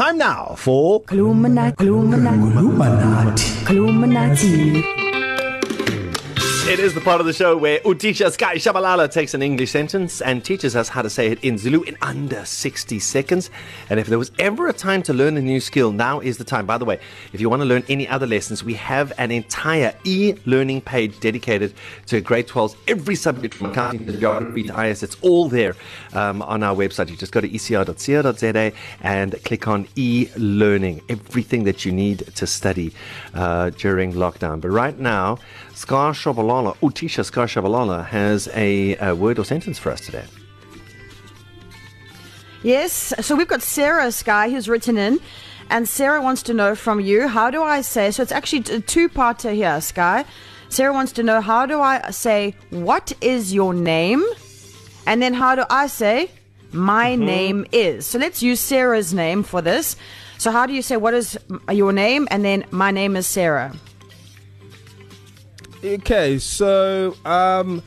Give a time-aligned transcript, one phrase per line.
[0.00, 4.99] Time now for Illuminati, Illuminati, Illuminati.
[6.70, 10.20] It is the part of the show where Utisha Sky Shabalala takes an English sentence
[10.22, 13.50] and teaches us how to say it in Zulu in under 60 seconds.
[13.90, 16.44] And if there was ever a time to learn a new skill, now is the
[16.44, 16.66] time.
[16.66, 17.00] By the way,
[17.32, 21.18] if you want to learn any other lessons, we have an entire e learning page
[21.18, 21.74] dedicated
[22.06, 25.02] to grade 12s, every subject from accounting to geography to IS.
[25.02, 25.74] It's all there
[26.12, 27.10] um, on our website.
[27.10, 32.46] You just go to ecr.co.za and click on e learning, everything that you need to
[32.46, 32.94] study
[33.34, 34.60] uh, during lockdown.
[34.60, 35.38] But right now,
[35.80, 40.24] Scar Shabalala, Utisha Scar Shabalala, has a, a word or sentence for us today.
[42.62, 45.18] Yes, so we've got Sarah Sky who's written in,
[45.70, 48.10] and Sarah wants to know from you how do I say?
[48.10, 50.26] So it's actually a two-parter here, Sky.
[50.68, 54.22] Sarah wants to know how do I say what is your name,
[55.06, 56.30] and then how do I say
[56.72, 58.04] my name is?
[58.04, 59.96] So let's use Sarah's name for this.
[60.36, 61.38] So how do you say what is
[61.72, 63.72] your name, and then my name is Sarah?
[65.82, 67.82] Okay, so um,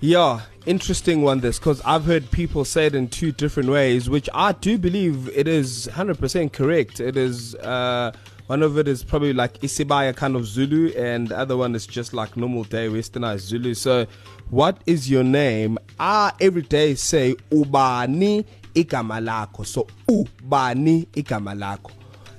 [0.00, 1.40] yeah, interesting one.
[1.40, 5.30] This because I've heard people say it in two different ways, which I do believe
[5.34, 7.00] it is hundred percent correct.
[7.00, 8.12] It is uh,
[8.48, 11.86] one of it is probably like Isibaya kind of Zulu, and the other one is
[11.86, 13.72] just like normal day Westernized Zulu.
[13.72, 14.06] So,
[14.50, 15.78] what is your name?
[15.98, 18.44] I every day say Ubani
[18.74, 19.64] igama lakho.
[19.64, 21.92] So Ubani igama lakho.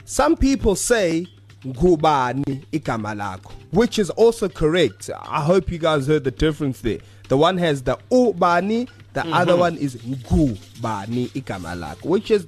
[0.06, 1.26] Some people say
[1.66, 3.52] ngubani igama lakho?
[3.72, 5.10] Which is also correct.
[5.22, 7.00] I hope you guys heard the difference there.
[7.30, 9.34] The one has the ubani the mm-hmm.
[9.34, 12.48] other one is ngubani igama lakho which is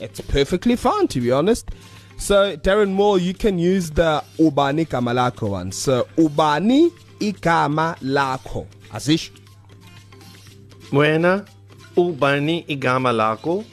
[0.00, 1.70] it's perfectly fine to be honest.
[2.16, 5.72] So darren moore you can use the ubani igama lakho one.
[5.72, 8.66] So ubani igama lakho?
[8.92, 9.30] Asish
[10.92, 11.44] Buena,
[11.96, 13.64] ubani igama lako.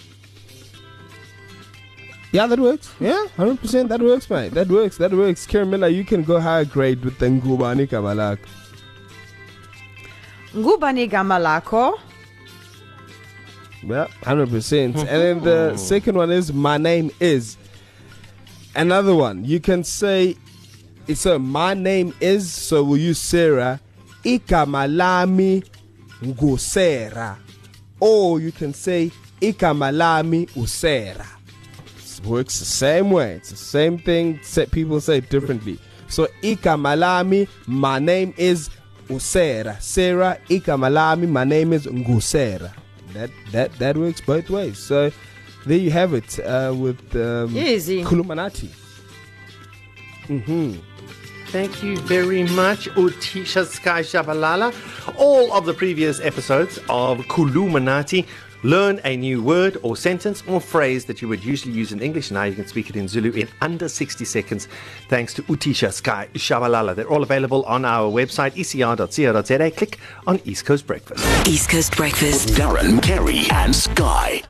[2.31, 2.93] Yeah, that works.
[2.99, 3.89] Yeah, hundred percent.
[3.89, 4.53] That works, mate.
[4.53, 4.97] That works.
[4.97, 5.45] That works.
[5.45, 8.39] Karen Miller, you can go higher grade with the Ngubani Kamalak.
[10.53, 11.97] Ngubani gama lakho.
[13.83, 14.95] Yeah, hundred percent.
[14.97, 17.57] And then the second one is my name is.
[18.75, 20.35] Another one you can say.
[21.13, 22.51] So my name is.
[22.51, 23.79] So we'll use Sarah.
[24.23, 25.63] Ikamalami
[26.21, 27.37] ngusera.
[27.99, 29.11] Or you can say
[29.41, 31.36] ikamalami usera.
[32.27, 33.33] Works the same way.
[33.33, 34.39] It's the same thing.
[34.43, 35.79] sa- People say it differently.
[36.09, 37.47] So ikamalami.
[37.65, 38.69] My name is
[39.07, 39.81] usera.
[39.81, 41.27] Sarah ikamalami.
[41.27, 42.71] My name is ngusera.
[43.13, 44.77] That that that works both ways.
[44.77, 45.11] So
[45.65, 48.03] there you have it uh, with um, Easy.
[48.03, 48.69] Kulumanati.
[51.47, 54.73] Thank you very much, Utisha Sky Shabalala.
[55.17, 58.25] All of the previous episodes of Kuluminati.
[58.63, 62.31] Learn a new word or sentence or phrase that you would usually use in English.
[62.31, 64.67] Now you can speak it in Zulu in under 60 seconds
[65.09, 66.95] thanks to Utisha Sky Shabalala.
[66.95, 69.71] They're all available on our website, ecr.co.za.
[69.71, 71.47] Click on East Coast Breakfast.
[71.47, 72.49] East Coast Breakfast.
[72.49, 74.41] Darren, Kerry, and Sky.